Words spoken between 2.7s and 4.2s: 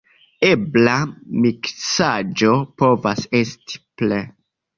povas esti pl.